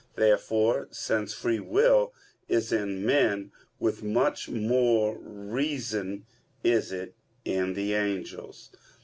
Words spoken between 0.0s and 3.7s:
Therefore, since free will is in men,